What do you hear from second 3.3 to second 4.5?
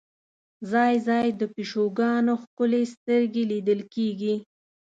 لیدل کېږي.